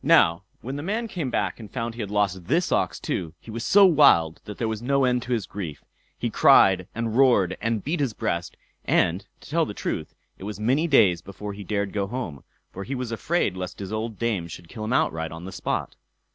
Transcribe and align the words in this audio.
Now, 0.03 0.41
when 0.61 0.77
the 0.77 0.81
man 0.81 1.07
came 1.07 1.29
back 1.29 1.59
and 1.59 1.69
found 1.69 1.93
he 1.93 2.01
had 2.01 2.09
lost 2.09 2.45
this 2.47 2.71
ox 2.71 2.99
too, 2.99 3.35
he 3.39 3.51
was 3.51 3.63
so 3.63 3.85
wild 3.85 4.41
that 4.45 4.57
there 4.57 4.67
was 4.67 4.81
no 4.81 5.03
end 5.05 5.21
to 5.21 5.31
his 5.31 5.45
grief. 5.45 5.83
He 6.17 6.31
cried 6.31 6.87
and 6.95 7.15
roared 7.15 7.55
and 7.61 7.83
beat 7.83 7.99
his 7.99 8.13
breast, 8.15 8.57
and, 8.83 9.27
to 9.41 9.49
tell 9.51 9.63
the 9.67 9.75
truth, 9.75 10.15
it 10.39 10.43
was 10.43 10.59
many 10.59 10.87
days 10.87 11.21
before 11.21 11.53
he 11.53 11.63
dared 11.63 11.93
go 11.93 12.07
home; 12.07 12.43
for 12.73 12.83
he 12.83 12.95
was 12.95 13.11
afraid 13.11 13.55
lest 13.55 13.77
his 13.77 13.93
old 13.93 14.17
dame 14.17 14.47
should 14.47 14.67
kill 14.69 14.85
him 14.85 14.93
outright 14.93 15.31
on 15.31 15.45
the 15.45 15.51
spot. 15.51 15.95